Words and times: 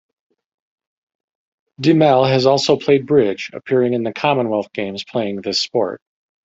De 1.79 1.93
Mel 1.93 2.25
has 2.25 2.47
also 2.47 2.75
played 2.75 3.05
bridge, 3.05 3.51
appearing 3.53 3.93
in 3.93 4.01
the 4.01 4.11
Commonwealth 4.11 4.73
Games 4.73 5.03
playing 5.03 5.41
this 5.41 5.59
sport. 5.59 6.01